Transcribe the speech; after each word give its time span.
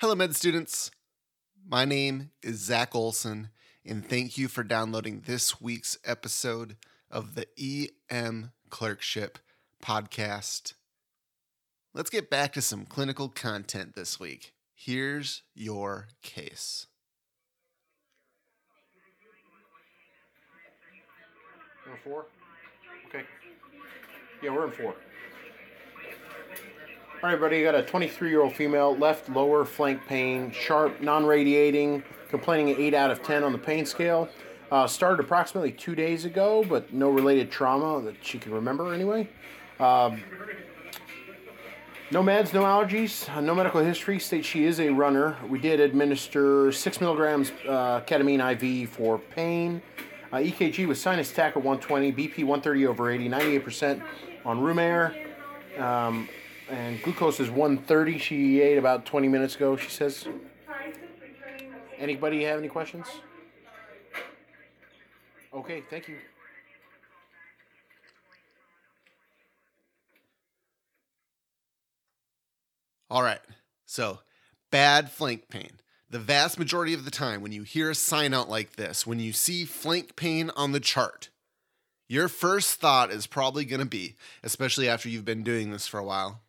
Hello, 0.00 0.16
med 0.16 0.34
students. 0.34 0.90
My 1.64 1.84
name 1.84 2.30
is 2.42 2.58
Zach 2.58 2.96
Olson, 2.96 3.50
and 3.86 4.04
thank 4.04 4.36
you 4.36 4.48
for 4.48 4.64
downloading 4.64 5.22
this 5.24 5.60
week's 5.60 5.96
episode 6.04 6.76
of 7.12 7.36
the 7.36 7.46
EM 7.56 8.50
Clerkship 8.70 9.38
Podcast. 9.80 10.74
Let's 11.94 12.10
get 12.10 12.28
back 12.28 12.52
to 12.54 12.60
some 12.60 12.86
clinical 12.86 13.28
content 13.28 13.94
this 13.94 14.18
week. 14.18 14.52
Here's 14.74 15.42
your 15.54 16.08
case. 16.22 16.88
Number 21.86 22.00
four? 22.02 22.26
Okay. 23.08 23.24
Yeah, 24.42 24.50
we're 24.50 24.66
in 24.66 24.72
four. 24.72 24.96
All 27.22 27.30
right, 27.30 27.40
buddy, 27.40 27.58
you 27.58 27.64
got 27.64 27.74
a 27.74 27.82
23 27.82 28.28
year 28.28 28.42
old 28.42 28.54
female, 28.54 28.96
left 28.96 29.30
lower 29.30 29.64
flank 29.64 30.04
pain, 30.06 30.50
sharp, 30.50 31.00
non 31.00 31.24
radiating, 31.24 32.02
complaining 32.28 32.70
at 32.70 32.78
8 32.78 32.94
out 32.94 33.10
of 33.10 33.22
10 33.22 33.42
on 33.42 33.52
the 33.52 33.58
pain 33.58 33.86
scale. 33.86 34.28
Uh, 34.70 34.86
started 34.86 35.24
approximately 35.24 35.72
two 35.72 35.94
days 35.94 36.26
ago, 36.26 36.64
but 36.68 36.92
no 36.92 37.08
related 37.08 37.50
trauma 37.50 38.02
that 38.02 38.16
she 38.20 38.38
can 38.38 38.52
remember 38.52 38.92
anyway. 38.92 39.28
Um, 39.80 40.22
no 42.10 42.22
meds, 42.22 42.52
no 42.52 42.62
allergies, 42.62 43.28
uh, 43.34 43.40
no 43.40 43.54
medical 43.54 43.80
history. 43.80 44.18
States 44.18 44.46
she 44.46 44.64
is 44.64 44.78
a 44.78 44.90
runner. 44.90 45.36
We 45.48 45.58
did 45.58 45.80
administer 45.80 46.72
6 46.72 47.00
milligrams 47.00 47.52
uh, 47.66 48.02
ketamine 48.02 48.62
IV 48.62 48.90
for 48.90 49.18
pain. 49.18 49.80
Uh, 50.30 50.38
EKG 50.38 50.86
was 50.86 51.00
sinus 51.00 51.32
tach 51.32 51.56
at 51.56 51.62
120, 51.62 52.12
BP 52.12 52.38
130 52.44 52.86
over 52.86 53.10
80, 53.10 53.28
98% 53.30 54.02
on 54.44 54.60
room 54.60 54.78
air. 54.78 55.14
Um, 55.78 56.28
and 56.70 57.02
glucose 57.02 57.40
is 57.40 57.50
130. 57.50 58.18
She 58.18 58.60
ate 58.60 58.78
about 58.78 59.04
20 59.06 59.28
minutes 59.28 59.56
ago, 59.56 59.76
she 59.76 59.90
says. 59.90 60.26
Anybody 61.98 62.44
have 62.44 62.58
any 62.58 62.68
questions? 62.68 63.06
Okay, 65.52 65.82
thank 65.88 66.08
you. 66.08 66.16
All 73.10 73.22
right, 73.22 73.40
so 73.86 74.18
bad 74.72 75.10
flank 75.10 75.48
pain. 75.48 75.70
The 76.10 76.18
vast 76.18 76.58
majority 76.58 76.94
of 76.94 77.04
the 77.04 77.10
time, 77.10 77.42
when 77.42 77.52
you 77.52 77.62
hear 77.62 77.90
a 77.90 77.94
sign 77.94 78.34
out 78.34 78.48
like 78.48 78.76
this, 78.76 79.06
when 79.06 79.20
you 79.20 79.32
see 79.32 79.64
flank 79.64 80.16
pain 80.16 80.50
on 80.56 80.72
the 80.72 80.80
chart, 80.80 81.28
your 82.08 82.28
first 82.28 82.80
thought 82.80 83.10
is 83.10 83.26
probably 83.26 83.64
going 83.64 83.80
to 83.80 83.86
be, 83.86 84.16
especially 84.42 84.88
after 84.88 85.08
you've 85.08 85.24
been 85.24 85.44
doing 85.44 85.70
this 85.70 85.86
for 85.86 85.98
a 85.98 86.04
while, 86.04 86.40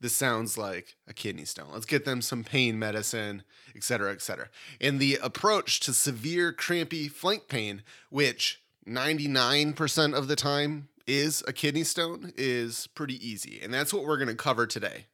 this 0.00 0.14
sounds 0.14 0.56
like 0.56 0.96
a 1.08 1.12
kidney 1.12 1.44
stone. 1.44 1.68
Let's 1.72 1.86
get 1.86 2.04
them 2.04 2.22
some 2.22 2.44
pain 2.44 2.78
medicine, 2.78 3.42
et 3.74 3.82
cetera, 3.82 4.12
et 4.12 4.22
cetera. 4.22 4.48
And 4.80 5.00
the 5.00 5.18
approach 5.22 5.80
to 5.80 5.92
severe 5.92 6.52
crampy 6.52 7.08
flank 7.08 7.48
pain, 7.48 7.82
which 8.10 8.62
99% 8.86 10.14
of 10.14 10.28
the 10.28 10.36
time 10.36 10.88
is 11.06 11.42
a 11.48 11.52
kidney 11.52 11.84
stone, 11.84 12.32
is 12.36 12.86
pretty 12.94 13.26
easy. 13.26 13.60
And 13.62 13.74
that's 13.74 13.92
what 13.92 14.04
we're 14.04 14.18
going 14.18 14.28
to 14.28 14.34
cover 14.34 14.66
today. 14.66 15.06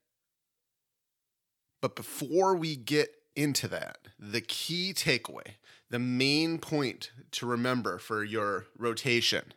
But 1.80 1.96
before 1.96 2.54
we 2.54 2.76
get 2.76 3.10
into 3.36 3.68
that, 3.68 3.98
the 4.18 4.40
key 4.40 4.92
takeaway, 4.94 5.56
the 5.90 5.98
main 5.98 6.58
point 6.58 7.10
to 7.32 7.46
remember 7.46 7.98
for 7.98 8.22
your 8.22 8.66
rotation, 8.78 9.52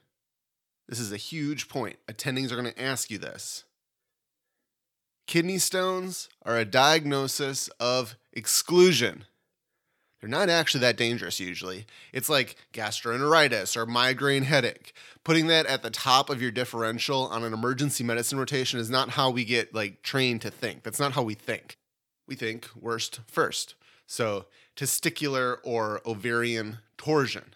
this 0.88 1.00
is 1.00 1.11
a 1.11 1.17
huge 1.17 1.67
point. 1.67 1.98
Attendings 2.08 2.52
are 2.52 2.61
going 2.61 2.73
to 2.73 2.81
ask 2.81 3.11
you 3.11 3.17
this 3.17 3.66
Kidney 5.28 5.58
stones 5.58 6.30
are 6.45 6.58
a 6.58 6.64
diagnosis 6.64 7.67
of 7.81 8.16
exclusion. 8.31 9.25
They're 10.22 10.30
not 10.30 10.50
actually 10.50 10.80
that 10.81 10.95
dangerous 10.95 11.39
usually. 11.42 11.86
It's 12.14 12.30
like 12.30 12.56
gastroenteritis 12.72 13.75
or 13.75 13.86
migraine 13.86 14.43
headache. 14.43 14.93
Putting 15.26 15.48
that 15.48 15.65
at 15.65 15.83
the 15.83 15.89
top 15.89 16.30
of 16.30 16.42
your 16.42 16.52
differential 16.52 17.27
on 17.27 17.43
an 17.43 17.54
emergency 17.54 18.05
medicine 18.05 18.39
rotation 18.39 18.80
is 18.80 18.89
not 18.89 19.11
how 19.11 19.30
we 19.30 19.43
get 19.43 19.76
like 19.76 20.02
trained 20.02 20.42
to 20.42 20.49
think. 20.49 20.83
That's 20.83 20.99
not 20.99 21.11
how 21.11 21.23
we 21.23 21.33
think. 21.33 21.77
We 22.26 22.36
think 22.36 22.70
worst 22.80 23.20
first. 23.27 23.76
So, 24.08 24.45
testicular 24.77 25.58
or 25.64 26.02
ovarian 26.05 26.77
torsion, 26.98 27.54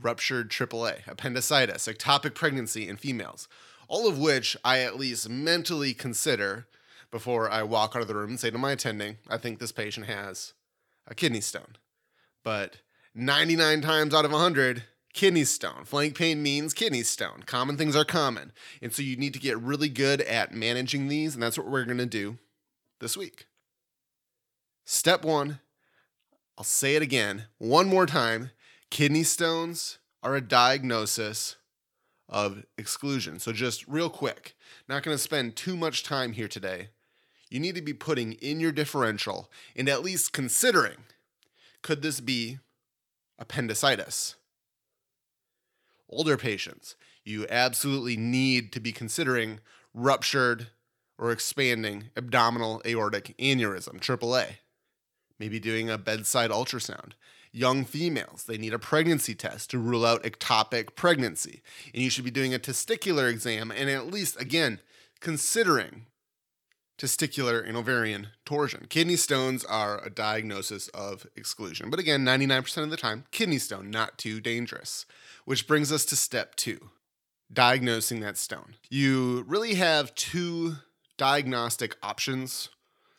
ruptured 0.00 0.50
AAA, 0.50 1.06
appendicitis, 1.08 1.88
ectopic 1.88 2.34
pregnancy 2.34 2.88
in 2.88 2.96
females, 2.96 3.48
all 3.88 4.08
of 4.08 4.18
which 4.18 4.56
I 4.64 4.80
at 4.80 4.98
least 4.98 5.28
mentally 5.28 5.94
consider 5.94 6.66
before 7.10 7.50
I 7.50 7.62
walk 7.62 7.94
out 7.94 8.02
of 8.02 8.08
the 8.08 8.14
room 8.14 8.30
and 8.30 8.40
say 8.40 8.50
to 8.50 8.58
my 8.58 8.72
attending, 8.72 9.18
I 9.28 9.38
think 9.38 9.58
this 9.58 9.72
patient 9.72 10.06
has 10.06 10.52
a 11.06 11.14
kidney 11.14 11.40
stone. 11.40 11.76
But 12.42 12.78
99 13.14 13.80
times 13.80 14.14
out 14.14 14.24
of 14.24 14.32
100, 14.32 14.84
kidney 15.12 15.44
stone. 15.44 15.84
Flank 15.84 16.16
pain 16.16 16.42
means 16.42 16.74
kidney 16.74 17.02
stone. 17.02 17.42
Common 17.46 17.76
things 17.76 17.96
are 17.96 18.04
common. 18.04 18.52
And 18.82 18.92
so 18.92 19.02
you 19.02 19.16
need 19.16 19.32
to 19.32 19.40
get 19.40 19.58
really 19.58 19.88
good 19.88 20.20
at 20.20 20.52
managing 20.52 21.08
these, 21.08 21.34
and 21.34 21.42
that's 21.42 21.56
what 21.56 21.68
we're 21.68 21.84
going 21.84 21.98
to 21.98 22.06
do 22.06 22.38
this 23.00 23.16
week. 23.16 23.46
Step 24.84 25.24
one, 25.24 25.60
I'll 26.58 26.64
say 26.64 26.94
it 26.94 27.02
again 27.02 27.44
one 27.58 27.88
more 27.88 28.06
time 28.06 28.50
kidney 28.90 29.24
stones 29.24 29.98
are 30.22 30.36
a 30.36 30.40
diagnosis 30.40 31.56
of 32.28 32.64
exclusion. 32.76 33.38
So, 33.38 33.52
just 33.52 33.86
real 33.86 34.10
quick, 34.10 34.56
not 34.88 35.02
going 35.02 35.16
to 35.16 35.22
spend 35.22 35.56
too 35.56 35.76
much 35.76 36.02
time 36.02 36.32
here 36.32 36.48
today 36.48 36.88
you 37.50 37.60
need 37.60 37.74
to 37.74 37.82
be 37.82 37.94
putting 37.94 38.32
in 38.34 38.60
your 38.60 38.72
differential 38.72 39.50
and 39.74 39.88
at 39.88 40.02
least 40.02 40.32
considering 40.32 40.96
could 41.82 42.02
this 42.02 42.20
be 42.20 42.58
appendicitis? 43.38 44.34
Older 46.08 46.36
patients, 46.36 46.96
you 47.24 47.46
absolutely 47.48 48.16
need 48.16 48.72
to 48.72 48.80
be 48.80 48.92
considering 48.92 49.60
ruptured 49.94 50.68
or 51.18 51.32
expanding 51.32 52.10
abdominal 52.16 52.82
aortic 52.84 53.34
aneurysm, 53.38 54.00
AAA. 54.00 54.56
Maybe 55.38 55.58
doing 55.58 55.90
a 55.90 55.98
bedside 55.98 56.50
ultrasound. 56.50 57.12
Young 57.56 57.86
females, 57.86 58.44
they 58.44 58.58
need 58.58 58.74
a 58.74 58.78
pregnancy 58.78 59.34
test 59.34 59.70
to 59.70 59.78
rule 59.78 60.04
out 60.04 60.24
ectopic 60.24 60.94
pregnancy. 60.94 61.62
And 61.94 62.02
you 62.02 62.10
should 62.10 62.26
be 62.26 62.30
doing 62.30 62.52
a 62.52 62.58
testicular 62.58 63.30
exam 63.30 63.70
and 63.70 63.88
at 63.88 64.08
least, 64.08 64.38
again, 64.38 64.80
considering 65.20 66.04
testicular 66.98 67.66
and 67.66 67.74
ovarian 67.74 68.28
torsion. 68.44 68.84
Kidney 68.90 69.16
stones 69.16 69.64
are 69.64 70.04
a 70.04 70.10
diagnosis 70.10 70.88
of 70.88 71.26
exclusion. 71.34 71.88
But 71.88 71.98
again, 71.98 72.26
99% 72.26 72.82
of 72.82 72.90
the 72.90 72.96
time, 72.98 73.24
kidney 73.30 73.56
stone, 73.56 73.90
not 73.90 74.18
too 74.18 74.38
dangerous. 74.38 75.06
Which 75.46 75.66
brings 75.66 75.90
us 75.90 76.04
to 76.06 76.16
step 76.16 76.56
two 76.56 76.90
diagnosing 77.50 78.20
that 78.20 78.36
stone. 78.36 78.74
You 78.90 79.46
really 79.48 79.76
have 79.76 80.14
two 80.14 80.74
diagnostic 81.16 81.96
options 82.02 82.68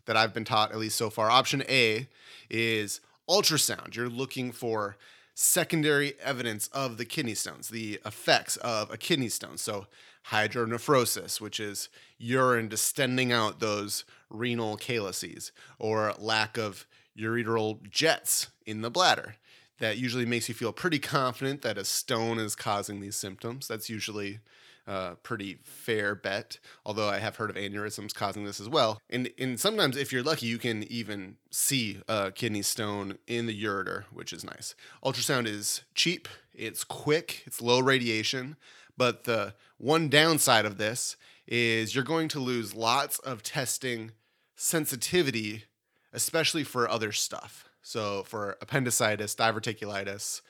that 0.05 0.15
I've 0.15 0.35
been 0.35 0.45
taught, 0.45 0.71
at 0.71 0.77
least 0.77 0.95
so 0.95 1.09
far. 1.09 1.31
Option 1.31 1.63
A 1.67 2.07
is 2.51 3.01
ultrasound. 3.29 3.95
You're 3.95 4.09
looking 4.09 4.51
for 4.51 4.97
secondary 5.33 6.13
evidence 6.19 6.67
of 6.69 6.97
the 6.97 7.05
kidney 7.05 7.35
stones, 7.35 7.69
the 7.69 7.99
effects 8.05 8.57
of 8.57 8.91
a 8.91 8.97
kidney 8.97 9.29
stone. 9.29 9.57
So, 9.57 9.87
hydronephrosis, 10.31 11.39
which 11.39 11.59
is 11.59 11.89
urine 12.17 12.67
distending 12.67 13.31
out 13.31 13.59
those 13.59 14.03
renal 14.29 14.75
calyces, 14.75 15.51
or 15.79 16.13
lack 16.17 16.57
of 16.57 16.85
ureteral 17.17 17.87
jets 17.89 18.47
in 18.65 18.81
the 18.81 18.89
bladder. 18.89 19.35
That 19.79 19.97
usually 19.97 20.25
makes 20.25 20.49
you 20.49 20.55
feel 20.55 20.73
pretty 20.73 20.99
confident 20.99 21.61
that 21.61 21.77
a 21.77 21.85
stone 21.85 22.39
is 22.39 22.55
causing 22.55 22.99
these 22.99 23.15
symptoms. 23.15 23.67
That's 23.67 23.89
usually 23.89 24.39
a 24.87 25.15
pretty 25.21 25.59
fair 25.63 26.15
bet, 26.15 26.59
although 26.85 27.09
I 27.09 27.19
have 27.19 27.35
heard 27.35 27.49
of 27.49 27.55
aneurysms 27.55 28.15
causing 28.15 28.45
this 28.45 28.59
as 28.59 28.69
well. 28.69 28.99
And, 29.09 29.29
and 29.37 29.59
sometimes, 29.59 29.97
if 29.97 30.11
you're 30.11 30.23
lucky, 30.23 30.47
you 30.47 30.57
can 30.57 30.83
even 30.91 31.35
see 31.51 31.99
a 32.07 32.31
kidney 32.31 32.61
stone 32.61 33.17
in 33.27 33.45
the 33.45 33.63
ureter, 33.63 34.05
which 34.11 34.33
is 34.33 34.43
nice. 34.43 34.75
Ultrasound 35.03 35.45
is 35.45 35.83
cheap, 35.93 36.27
it's 36.53 36.83
quick, 36.83 37.43
it's 37.45 37.61
low 37.61 37.79
radiation, 37.79 38.55
but 38.95 39.25
the 39.25 39.53
one 39.77 40.09
downside 40.09 40.65
of 40.65 40.77
this 40.77 41.17
is 41.47 41.93
you're 41.93 42.03
going 42.03 42.27
to 42.29 42.39
lose 42.39 42.73
lots 42.73 43.19
of 43.19 43.43
testing 43.43 44.11
sensitivity, 44.55 45.65
especially 46.11 46.63
for 46.63 46.89
other 46.89 47.11
stuff. 47.11 47.69
So 47.81 48.23
for 48.23 48.57
appendicitis, 48.61 49.35
diverticulitis, 49.35 50.41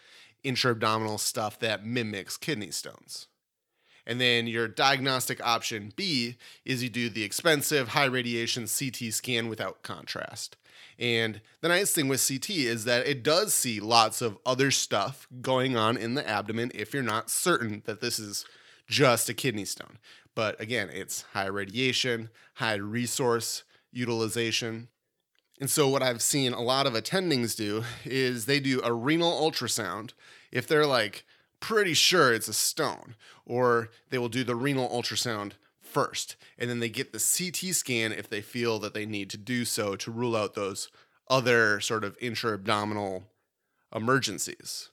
intra-abdominal 0.44 1.18
stuff 1.18 1.60
that 1.60 1.86
mimics 1.86 2.38
kidney 2.38 2.72
stones. 2.72 3.28
And 4.08 4.22
then 4.22 4.48
your 4.48 4.70
diagnostic 4.70 5.46
option 5.46 5.92
B 5.98 6.38
is 6.64 6.82
you 6.82 6.88
do 6.88 7.10
the 7.10 7.26
expensive 7.26 7.90
high 7.90 8.06
radiation 8.06 8.66
CT 8.66 9.14
scan 9.14 9.50
without 9.50 9.84
contrast. 9.84 10.56
And 10.98 11.42
the 11.60 11.68
nice 11.68 11.92
thing 11.92 12.08
with 12.08 12.26
CT 12.26 12.50
is 12.52 12.86
that 12.86 13.06
it 13.06 13.22
does 13.22 13.54
see 13.54 13.82
lots 13.82 14.22
of 14.22 14.38
other 14.46 14.72
stuff 14.72 15.28
going 15.42 15.76
on 15.76 15.98
in 15.98 16.16
the 16.16 16.28
abdomen 16.28 16.72
if 16.74 16.94
you're 16.94 17.04
not 17.04 17.30
certain 17.30 17.84
that 17.86 18.00
this 18.00 18.18
is 18.18 18.46
just 18.88 19.28
a 19.28 19.34
kidney 19.34 19.66
stone. 19.66 20.00
But 20.34 20.60
again, 20.62 20.90
it's 20.92 21.24
high 21.34 21.48
radiation, 21.48 22.30
high 22.56 22.76
resource 22.76 23.64
utilization. 23.92 24.88
And 25.60 25.70
so, 25.70 25.90
what 25.90 26.04
I've 26.04 26.22
seen 26.22 26.54
a 26.54 26.62
lot 26.62 26.88
of 26.88 26.94
attendings 26.94 27.58
do 27.58 27.84
is 28.06 28.46
they 28.46 28.60
do 28.60 28.80
a 28.84 28.94
renal 28.94 29.32
ultrasound 29.32 30.14
if 30.52 30.68
they're 30.68 30.86
like 30.86 31.26
pretty 31.60 31.94
sure 31.94 32.34
it's 32.34 32.48
a 32.48 32.54
stone, 32.54 33.16
or 33.46 33.90
they 34.10 34.18
will 34.18 34.30
do 34.30 34.44
the 34.44 34.56
renal 34.56 34.90
ultrasound 34.90 35.54
first, 35.82 36.36
and 36.58 36.70
then 36.70 36.80
they 36.80 36.90
get 36.90 37.14
the 37.14 37.20
CT 37.20 37.74
scan 37.74 38.12
if 38.12 38.30
they 38.30 38.42
feel 38.42 38.80
that 38.80 38.94
they 38.94 39.06
need 39.06 39.30
to 39.30 39.38
do 39.38 39.66
so 39.66 39.96
to 39.96 40.12
rule 40.12 40.36
out 40.36 40.54
those 40.54 40.90
other 41.30 41.80
sort 41.80 42.04
of 42.04 42.18
intra 42.22 42.54
abdominal 42.54 43.24
emergencies. 43.96 44.90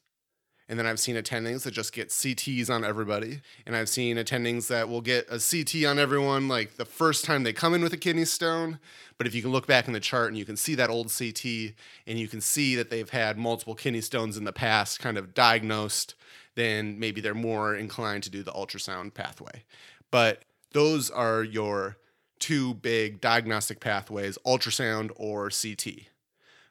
And 0.69 0.79
then 0.79 0.87
I've 0.87 0.99
seen 0.99 1.17
attendings 1.17 1.65
that 1.65 1.73
just 1.73 1.93
get 1.93 2.09
CTs 2.09 2.71
on 2.71 2.85
everybody. 2.85 3.43
And 3.67 3.77
I've 3.77 3.89
seen 3.89 4.17
attendings 4.17 4.69
that 4.69 4.89
will 4.89 5.03
get 5.03 5.27
a 5.29 5.39
CT 5.39 5.85
on 5.85 5.99
everyone 5.99 6.49
like 6.49 6.77
the 6.77 6.87
first 6.87 7.25
time 7.25 7.43
they 7.43 7.53
come 7.53 7.75
in 7.75 7.83
with 7.83 7.93
a 7.93 7.99
kidney 7.99 8.25
stone. 8.25 8.79
But 9.19 9.27
if 9.27 9.35
you 9.35 9.43
can 9.43 9.53
look 9.53 9.67
back 9.67 9.87
in 9.87 9.93
the 9.93 10.01
chart 10.01 10.29
and 10.29 10.39
you 10.39 10.47
can 10.47 10.57
see 10.57 10.75
that 10.77 10.89
old 10.89 11.13
CT 11.17 11.75
and 12.07 12.19
you 12.19 12.29
can 12.29 12.41
see 12.41 12.77
that 12.77 12.89
they've 12.89 13.11
had 13.11 13.37
multiple 13.37 13.75
kidney 13.75 14.01
stones 14.01 14.39
in 14.39 14.45
the 14.45 14.53
past 14.53 15.01
kind 15.01 15.19
of 15.19 15.35
diagnosed, 15.35 16.15
then 16.55 16.99
maybe 16.99 17.21
they're 17.21 17.35
more 17.35 17.75
inclined 17.75 18.23
to 18.25 18.31
do 18.31 18.43
the 18.43 18.53
ultrasound 18.53 19.15
pathway. 19.15 19.65
But 20.11 20.43
those 20.73 21.11
are 21.11 21.43
your 21.43 21.97
two 22.39 22.75
big 22.75 23.21
diagnostic 23.21 23.81
pathways 23.81 24.39
ultrasound 24.47 25.11
or 25.17 25.51
CT. 25.51 26.09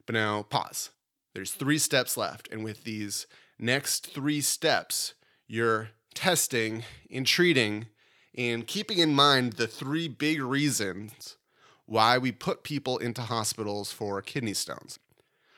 But 0.06 0.14
now, 0.14 0.44
pause. 0.44 0.92
There's 1.34 1.52
three 1.52 1.78
steps 1.78 2.16
left. 2.18 2.48
And 2.52 2.64
with 2.64 2.84
these 2.84 3.26
next 3.58 4.14
three 4.14 4.42
steps, 4.42 5.14
you're 5.48 5.90
testing 6.14 6.84
and 7.12 7.26
treating 7.26 7.88
and 8.36 8.68
keeping 8.68 9.00
in 9.00 9.14
mind 9.14 9.54
the 9.54 9.68
three 9.68 10.08
big 10.08 10.42
reasons 10.42 11.38
why 11.86 12.18
we 12.18 12.32
put 12.32 12.64
people 12.64 12.98
into 12.98 13.22
hospitals 13.22 13.92
for 13.92 14.22
kidney 14.22 14.54
stones. 14.54 15.00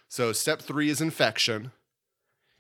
So, 0.07 0.31
step 0.33 0.61
three 0.61 0.89
is 0.89 1.01
infection. 1.01 1.71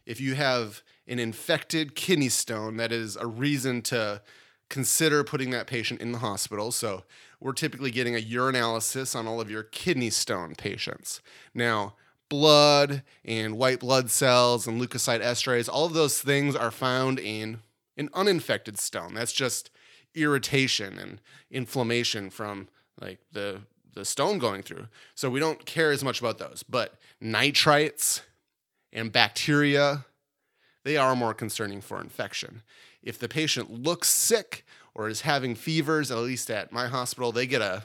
If 0.05 0.19
you 0.19 0.35
have 0.35 0.83
an 1.07 1.19
infected 1.19 1.95
kidney 1.95 2.29
stone, 2.29 2.77
that 2.77 2.91
is 2.91 3.15
a 3.15 3.27
reason 3.27 3.81
to 3.83 4.21
consider 4.69 5.23
putting 5.23 5.51
that 5.51 5.67
patient 5.67 6.01
in 6.01 6.11
the 6.11 6.19
hospital. 6.19 6.71
So, 6.71 7.03
we're 7.39 7.53
typically 7.53 7.91
getting 7.91 8.15
a 8.15 8.19
urinalysis 8.19 9.15
on 9.15 9.27
all 9.27 9.39
of 9.39 9.51
your 9.51 9.63
kidney 9.63 10.09
stone 10.09 10.55
patients. 10.55 11.21
Now, 11.53 11.93
blood 12.29 13.03
and 13.23 13.57
white 13.57 13.79
blood 13.79 14.09
cells 14.09 14.65
and 14.65 14.81
leukocyte 14.81 15.21
esterase, 15.21 15.69
all 15.71 15.85
of 15.85 15.93
those 15.93 16.19
things 16.19 16.55
are 16.55 16.71
found 16.71 17.19
in 17.19 17.59
an 17.97 18.09
uninfected 18.13 18.79
stone. 18.79 19.13
That's 19.13 19.33
just 19.33 19.69
irritation 20.15 20.97
and 20.97 21.21
inflammation 21.51 22.29
from 22.29 22.67
like 22.99 23.19
the 23.31 23.61
the 23.93 24.05
stone 24.05 24.39
going 24.39 24.61
through. 24.61 24.87
So 25.13 25.29
we 25.29 25.39
don't 25.39 25.65
care 25.65 25.91
as 25.91 26.03
much 26.03 26.19
about 26.19 26.37
those. 26.37 26.63
But 26.67 26.95
nitrites 27.23 28.21
and 28.91 29.09
bacteria, 29.11 30.05
they 30.85 30.95
are 30.95 31.13
more 31.17 31.33
concerning 31.33 31.81
for 31.81 31.99
infection. 31.99 32.61
If 33.03 33.19
the 33.19 33.27
patient 33.27 33.83
looks 33.83 34.07
sick 34.07 34.65
or 34.93 35.09
is 35.09 35.21
having 35.21 35.55
fevers, 35.55 36.09
at 36.09 36.19
least 36.19 36.49
at 36.49 36.71
my 36.71 36.87
hospital, 36.87 37.33
they 37.33 37.45
get 37.45 37.61
a 37.61 37.83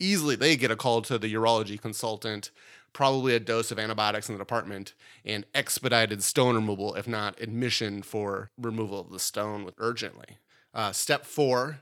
easily 0.00 0.34
they 0.34 0.56
get 0.56 0.72
a 0.72 0.76
call 0.76 1.02
to 1.02 1.18
the 1.18 1.32
urology 1.32 1.80
consultant 1.80 2.50
probably 2.92 3.34
a 3.34 3.40
dose 3.40 3.70
of 3.70 3.78
antibiotics 3.78 4.28
in 4.28 4.34
the 4.34 4.38
department, 4.38 4.94
and 5.24 5.46
expedited 5.54 6.22
stone 6.22 6.54
removal, 6.54 6.94
if 6.94 7.06
not 7.06 7.40
admission 7.40 8.02
for 8.02 8.50
removal 8.58 9.00
of 9.00 9.10
the 9.10 9.18
stone 9.18 9.70
urgently. 9.78 10.38
Uh, 10.74 10.92
step 10.92 11.24
four, 11.24 11.80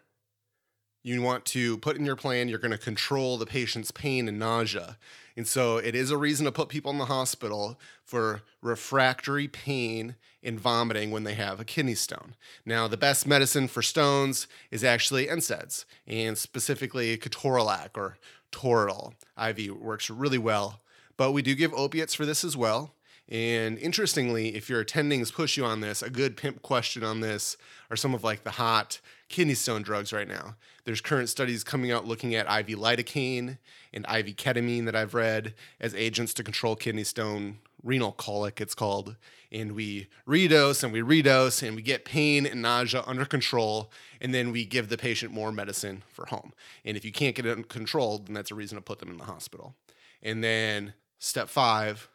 you 1.06 1.22
want 1.22 1.44
to 1.46 1.78
put 1.78 1.96
in 1.96 2.04
your 2.04 2.16
plan, 2.16 2.48
you're 2.48 2.58
going 2.58 2.72
to 2.72 2.78
control 2.78 3.38
the 3.38 3.46
patient's 3.46 3.90
pain 3.90 4.28
and 4.28 4.38
nausea. 4.38 4.98
And 5.36 5.46
so 5.46 5.76
it 5.76 5.94
is 5.94 6.10
a 6.10 6.16
reason 6.16 6.46
to 6.46 6.52
put 6.52 6.68
people 6.68 6.90
in 6.90 6.98
the 6.98 7.04
hospital 7.04 7.78
for 8.04 8.42
refractory 8.60 9.46
pain 9.46 10.16
and 10.42 10.58
vomiting 10.58 11.10
when 11.10 11.24
they 11.24 11.34
have 11.34 11.60
a 11.60 11.64
kidney 11.64 11.94
stone. 11.94 12.34
Now, 12.64 12.88
the 12.88 12.96
best 12.96 13.26
medicine 13.26 13.68
for 13.68 13.82
stones 13.82 14.48
is 14.70 14.82
actually 14.82 15.26
NSAIDs, 15.26 15.84
and 16.06 16.36
specifically 16.36 17.16
ketorolac 17.18 17.90
or 17.96 18.18
Toradol 18.50 19.14
IV 19.38 19.76
works 19.76 20.10
really 20.10 20.38
well 20.38 20.80
but 21.16 21.32
we 21.32 21.42
do 21.42 21.54
give 21.54 21.72
opiates 21.74 22.14
for 22.14 22.26
this 22.26 22.44
as 22.44 22.56
well. 22.56 22.92
And 23.28 23.76
interestingly, 23.78 24.54
if 24.54 24.68
your 24.68 24.84
attendings 24.84 25.32
push 25.32 25.56
you 25.56 25.64
on 25.64 25.80
this, 25.80 26.00
a 26.00 26.10
good 26.10 26.36
pimp 26.36 26.62
question 26.62 27.02
on 27.02 27.20
this 27.20 27.56
are 27.90 27.96
some 27.96 28.14
of 28.14 28.22
like 28.22 28.44
the 28.44 28.52
hot 28.52 29.00
kidney 29.28 29.54
stone 29.54 29.82
drugs 29.82 30.12
right 30.12 30.28
now. 30.28 30.54
There's 30.84 31.00
current 31.00 31.28
studies 31.28 31.64
coming 31.64 31.90
out 31.90 32.06
looking 32.06 32.36
at 32.36 32.46
IV 32.46 32.78
lidocaine 32.78 33.58
and 33.92 34.04
IV 34.04 34.36
ketamine 34.36 34.84
that 34.84 34.94
I've 34.94 35.14
read 35.14 35.54
as 35.80 35.94
agents 35.94 36.32
to 36.34 36.44
control 36.44 36.76
kidney 36.76 37.02
stone, 37.02 37.58
renal 37.82 38.12
colic, 38.12 38.60
it's 38.60 38.74
called. 38.76 39.16
And 39.50 39.72
we 39.72 40.06
redose 40.28 40.84
and 40.84 40.92
we 40.92 41.00
redose 41.00 41.66
and 41.66 41.74
we 41.74 41.82
get 41.82 42.04
pain 42.04 42.46
and 42.46 42.62
nausea 42.62 43.02
under 43.06 43.24
control. 43.24 43.90
And 44.20 44.32
then 44.32 44.52
we 44.52 44.64
give 44.64 44.88
the 44.88 44.98
patient 44.98 45.32
more 45.32 45.50
medicine 45.50 46.04
for 46.12 46.26
home. 46.26 46.52
And 46.84 46.96
if 46.96 47.04
you 47.04 47.10
can't 47.10 47.34
get 47.34 47.46
it 47.46 47.68
controlled, 47.68 48.28
then 48.28 48.34
that's 48.34 48.52
a 48.52 48.54
reason 48.54 48.76
to 48.76 48.82
put 48.82 49.00
them 49.00 49.10
in 49.10 49.18
the 49.18 49.24
hospital. 49.24 49.74
And 50.22 50.44
then 50.44 50.94
Step 51.18 51.48
five, 51.48 52.08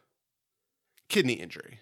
kidney 1.11 1.33
injury. 1.33 1.81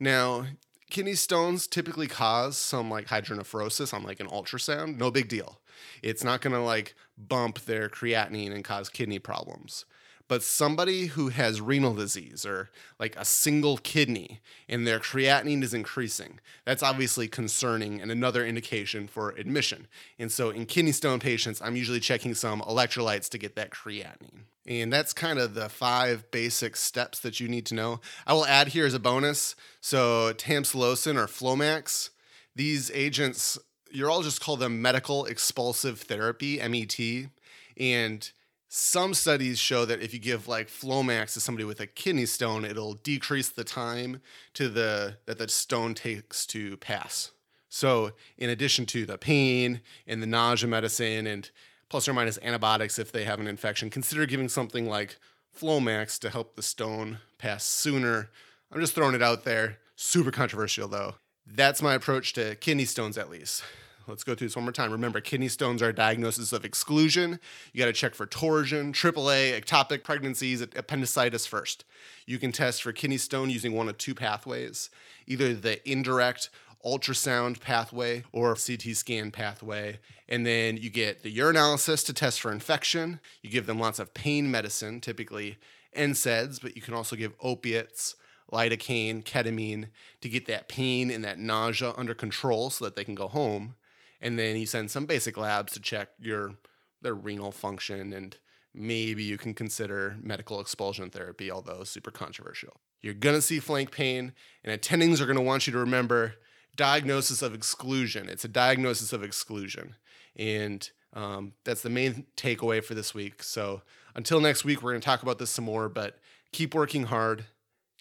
Now, 0.00 0.46
kidney 0.90 1.14
stones 1.14 1.68
typically 1.68 2.08
cause 2.08 2.56
some 2.58 2.90
like 2.90 3.06
hydronephrosis 3.06 3.94
on 3.94 4.02
like 4.02 4.18
an 4.18 4.26
ultrasound. 4.26 4.98
No 4.98 5.12
big 5.12 5.28
deal. 5.28 5.60
It's 6.02 6.24
not 6.24 6.40
going 6.40 6.52
to 6.52 6.60
like 6.60 6.96
bump 7.16 7.60
their 7.60 7.88
creatinine 7.88 8.52
and 8.52 8.64
cause 8.64 8.88
kidney 8.88 9.20
problems 9.20 9.84
but 10.30 10.44
somebody 10.44 11.06
who 11.06 11.30
has 11.30 11.60
renal 11.60 11.92
disease 11.92 12.46
or 12.46 12.70
like 13.00 13.16
a 13.16 13.24
single 13.24 13.78
kidney 13.78 14.38
and 14.68 14.86
their 14.86 15.00
creatinine 15.00 15.64
is 15.64 15.74
increasing, 15.74 16.38
that's 16.64 16.84
obviously 16.84 17.26
concerning 17.26 18.00
and 18.00 18.12
another 18.12 18.46
indication 18.46 19.08
for 19.08 19.30
admission. 19.30 19.88
And 20.20 20.30
so 20.30 20.50
in 20.50 20.66
kidney 20.66 20.92
stone 20.92 21.18
patients, 21.18 21.60
I'm 21.60 21.74
usually 21.74 21.98
checking 21.98 22.34
some 22.34 22.60
electrolytes 22.60 23.28
to 23.30 23.38
get 23.38 23.56
that 23.56 23.72
creatinine. 23.72 24.44
And 24.68 24.92
that's 24.92 25.12
kind 25.12 25.40
of 25.40 25.54
the 25.54 25.68
five 25.68 26.30
basic 26.30 26.76
steps 26.76 27.18
that 27.18 27.40
you 27.40 27.48
need 27.48 27.66
to 27.66 27.74
know. 27.74 28.00
I 28.24 28.32
will 28.32 28.46
add 28.46 28.68
here 28.68 28.86
as 28.86 28.94
a 28.94 29.00
bonus 29.00 29.56
so 29.80 30.32
tamsulosin 30.34 31.16
or 31.16 31.26
Flomax, 31.26 32.10
these 32.54 32.88
agents, 32.94 33.58
you're 33.90 34.08
all 34.08 34.22
just 34.22 34.40
call 34.40 34.56
them 34.56 34.80
medical 34.80 35.24
expulsive 35.24 36.02
therapy, 36.02 36.60
MET. 36.68 37.30
And 37.76 38.30
some 38.72 39.14
studies 39.14 39.58
show 39.58 39.84
that 39.84 40.00
if 40.00 40.14
you 40.14 40.20
give 40.20 40.46
like 40.46 40.68
Flomax 40.68 41.32
to 41.32 41.40
somebody 41.40 41.64
with 41.64 41.80
a 41.80 41.88
kidney 41.88 42.24
stone, 42.24 42.64
it'll 42.64 42.94
decrease 42.94 43.48
the 43.48 43.64
time 43.64 44.20
to 44.54 44.68
the 44.68 45.16
that 45.26 45.38
the 45.38 45.48
stone 45.48 45.92
takes 45.92 46.46
to 46.46 46.76
pass. 46.76 47.32
So, 47.68 48.12
in 48.38 48.48
addition 48.48 48.86
to 48.86 49.04
the 49.04 49.18
pain 49.18 49.80
and 50.06 50.22
the 50.22 50.26
nausea 50.28 50.68
medicine 50.68 51.26
and 51.26 51.50
plus 51.88 52.06
or 52.06 52.12
minus 52.14 52.38
antibiotics 52.42 52.96
if 52.96 53.10
they 53.10 53.24
have 53.24 53.40
an 53.40 53.48
infection, 53.48 53.90
consider 53.90 54.24
giving 54.24 54.48
something 54.48 54.88
like 54.88 55.18
Flomax 55.58 56.16
to 56.20 56.30
help 56.30 56.54
the 56.54 56.62
stone 56.62 57.18
pass 57.38 57.64
sooner. 57.64 58.30
I'm 58.70 58.80
just 58.80 58.94
throwing 58.94 59.16
it 59.16 59.22
out 59.22 59.42
there. 59.42 59.78
Super 59.96 60.30
controversial 60.30 60.86
though. 60.86 61.16
That's 61.44 61.82
my 61.82 61.94
approach 61.94 62.34
to 62.34 62.54
kidney 62.54 62.84
stones 62.84 63.18
at 63.18 63.30
least. 63.30 63.64
Let's 64.10 64.24
go 64.24 64.34
through 64.34 64.48
this 64.48 64.56
one 64.56 64.64
more 64.64 64.72
time. 64.72 64.90
Remember, 64.90 65.20
kidney 65.20 65.48
stones 65.48 65.80
are 65.82 65.88
a 65.88 65.94
diagnosis 65.94 66.52
of 66.52 66.64
exclusion. 66.64 67.38
You 67.72 67.78
got 67.78 67.86
to 67.86 67.92
check 67.92 68.14
for 68.14 68.26
torsion, 68.26 68.92
AAA, 68.92 69.58
ectopic 69.58 70.02
pregnancies, 70.02 70.60
appendicitis 70.60 71.46
first. 71.46 71.84
You 72.26 72.38
can 72.38 72.52
test 72.52 72.82
for 72.82 72.92
kidney 72.92 73.16
stone 73.16 73.48
using 73.48 73.72
one 73.72 73.88
of 73.88 73.96
two 73.96 74.14
pathways 74.14 74.90
either 75.26 75.54
the 75.54 75.88
indirect 75.88 76.50
ultrasound 76.84 77.60
pathway 77.60 78.24
or 78.32 78.56
CT 78.56 78.96
scan 78.96 79.30
pathway. 79.30 79.98
And 80.28 80.44
then 80.44 80.76
you 80.76 80.90
get 80.90 81.22
the 81.22 81.34
urinalysis 81.34 82.04
to 82.06 82.12
test 82.12 82.40
for 82.40 82.50
infection. 82.50 83.20
You 83.42 83.50
give 83.50 83.66
them 83.66 83.78
lots 83.78 83.98
of 83.98 84.12
pain 84.14 84.50
medicine, 84.50 85.00
typically 85.00 85.58
NSAIDs, 85.96 86.60
but 86.60 86.74
you 86.74 86.82
can 86.82 86.94
also 86.94 87.16
give 87.16 87.34
opiates 87.40 88.16
lidocaine, 88.52 89.22
ketamine 89.22 89.88
to 90.20 90.28
get 90.28 90.46
that 90.46 90.68
pain 90.68 91.10
and 91.10 91.22
that 91.22 91.38
nausea 91.38 91.92
under 91.96 92.14
control 92.14 92.70
so 92.70 92.84
that 92.84 92.96
they 92.96 93.04
can 93.04 93.14
go 93.14 93.28
home 93.28 93.74
and 94.20 94.38
then 94.38 94.56
you 94.56 94.66
send 94.66 94.90
some 94.90 95.06
basic 95.06 95.36
labs 95.36 95.72
to 95.72 95.80
check 95.80 96.10
your 96.18 96.54
their 97.02 97.14
renal 97.14 97.50
function 97.50 98.12
and 98.12 98.36
maybe 98.74 99.22
you 99.22 99.38
can 99.38 99.54
consider 99.54 100.16
medical 100.22 100.60
expulsion 100.60 101.10
therapy 101.10 101.50
although 101.50 101.82
super 101.84 102.10
controversial. 102.10 102.80
You're 103.00 103.14
going 103.14 103.36
to 103.36 103.42
see 103.42 103.58
flank 103.58 103.90
pain 103.90 104.32
and 104.62 104.80
attendings 104.80 105.20
are 105.20 105.26
going 105.26 105.36
to 105.36 105.42
want 105.42 105.66
you 105.66 105.72
to 105.72 105.78
remember 105.78 106.34
diagnosis 106.76 107.42
of 107.42 107.54
exclusion. 107.54 108.28
It's 108.28 108.44
a 108.44 108.48
diagnosis 108.48 109.12
of 109.12 109.24
exclusion. 109.24 109.96
And 110.36 110.88
um, 111.14 111.54
that's 111.64 111.82
the 111.82 111.90
main 111.90 112.26
takeaway 112.36 112.84
for 112.84 112.94
this 112.94 113.14
week. 113.14 113.42
So 113.42 113.82
until 114.14 114.40
next 114.40 114.64
week 114.64 114.82
we're 114.82 114.92
going 114.92 115.00
to 115.00 115.04
talk 115.04 115.22
about 115.22 115.38
this 115.38 115.50
some 115.50 115.64
more 115.64 115.88
but 115.88 116.18
keep 116.52 116.74
working 116.74 117.04
hard 117.04 117.46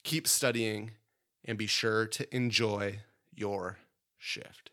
keep 0.04 0.28
studying 0.28 0.92
and 1.46 1.58
be 1.58 1.68
sure 1.68 2.06
to 2.08 2.36
enjoy 2.36 3.00
your 3.34 3.80
shift 4.18 4.72